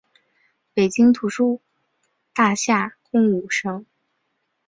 [0.73, 1.61] 北京图书
[2.33, 3.85] 大厦共五层。